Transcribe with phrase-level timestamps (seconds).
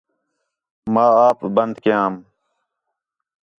[0.93, 2.13] ماں آپ پند کیان